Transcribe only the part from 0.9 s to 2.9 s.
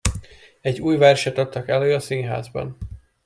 verset adtak elő a színházban.